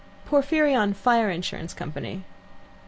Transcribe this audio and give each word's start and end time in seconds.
"Porphyrion 0.27 0.95
Fire 0.95 1.29
Insurance 1.29 1.75
Company." 1.75 2.23